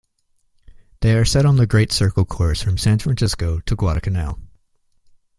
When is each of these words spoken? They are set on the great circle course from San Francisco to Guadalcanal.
They 1.01 1.15
are 1.15 1.25
set 1.25 1.45
on 1.45 1.57
the 1.57 1.67
great 1.67 1.91
circle 1.91 2.25
course 2.25 2.59
from 2.63 2.79
San 2.79 2.97
Francisco 2.97 3.59
to 3.59 3.75
Guadalcanal. 3.75 4.39